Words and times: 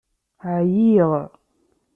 Ɛyiɣ. 0.53 1.11